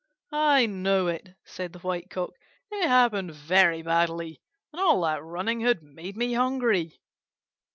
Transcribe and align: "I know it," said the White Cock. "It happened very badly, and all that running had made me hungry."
"I 0.31 0.65
know 0.65 1.05
it," 1.05 1.35
said 1.45 1.73
the 1.73 1.77
White 1.77 2.09
Cock. 2.09 2.31
"It 2.71 2.87
happened 2.87 3.35
very 3.35 3.83
badly, 3.83 4.41
and 4.73 4.81
all 4.81 5.01
that 5.01 5.23
running 5.23 5.59
had 5.59 5.83
made 5.83 6.17
me 6.17 6.33
hungry." 6.33 6.99